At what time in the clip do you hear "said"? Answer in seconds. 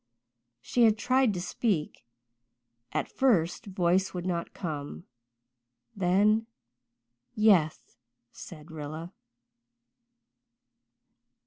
8.31-8.71